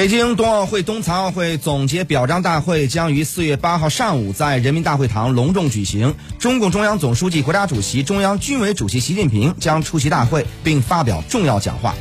[0.00, 11.94] 北京冬奥会冬残奥会总结表彰大会将于四月八号上午在人民大会堂隆重举行中共中央总书记国家主席中央军委主席习近平将出席大会并发表重要讲话。